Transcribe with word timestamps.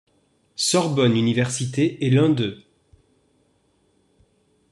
Sorbonne 0.55 1.15
Universités 1.15 2.03
est 2.03 2.09
l'un 2.09 2.29
d'eux. 2.29 2.63